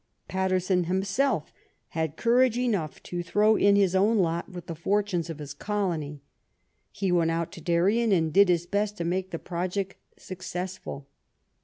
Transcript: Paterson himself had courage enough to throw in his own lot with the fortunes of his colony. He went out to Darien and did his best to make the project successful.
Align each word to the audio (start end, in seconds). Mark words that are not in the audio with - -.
Paterson 0.27 0.85
himself 0.85 1.53
had 1.89 2.17
courage 2.17 2.57
enough 2.57 3.03
to 3.03 3.21
throw 3.21 3.55
in 3.55 3.75
his 3.75 3.93
own 3.93 4.17
lot 4.17 4.49
with 4.49 4.65
the 4.65 4.73
fortunes 4.73 5.29
of 5.29 5.37
his 5.37 5.53
colony. 5.53 6.23
He 6.91 7.11
went 7.11 7.29
out 7.29 7.51
to 7.51 7.61
Darien 7.61 8.11
and 8.11 8.33
did 8.33 8.49
his 8.49 8.65
best 8.65 8.97
to 8.97 9.03
make 9.03 9.29
the 9.29 9.37
project 9.37 9.97
successful. 10.17 11.07